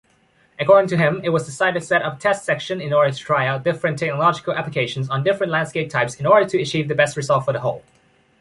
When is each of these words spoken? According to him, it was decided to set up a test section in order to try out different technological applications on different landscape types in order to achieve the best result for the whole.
According 0.57 0.87
to 0.89 0.97
him, 0.97 1.21
it 1.23 1.29
was 1.29 1.45
decided 1.45 1.79
to 1.79 1.85
set 1.85 2.01
up 2.01 2.17
a 2.17 2.19
test 2.19 2.43
section 2.43 2.81
in 2.81 2.91
order 2.91 3.11
to 3.11 3.19
try 3.19 3.45
out 3.45 3.63
different 3.63 3.99
technological 3.99 4.51
applications 4.51 5.11
on 5.11 5.23
different 5.23 5.51
landscape 5.51 5.91
types 5.91 6.15
in 6.15 6.25
order 6.25 6.49
to 6.49 6.59
achieve 6.59 6.87
the 6.87 6.95
best 6.95 7.15
result 7.15 7.45
for 7.45 7.53
the 7.53 7.59
whole. 7.59 7.83